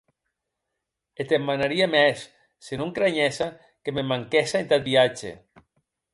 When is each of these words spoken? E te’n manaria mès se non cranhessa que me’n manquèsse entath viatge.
E 1.21 1.25
te’n 1.29 1.43
manaria 1.49 1.87
mès 1.95 2.19
se 2.65 2.73
non 2.79 2.93
cranhessa 2.95 3.47
que 3.83 3.93
me’n 3.93 4.09
manquèsse 4.13 4.57
entath 4.59 4.87
viatge. 4.87 5.31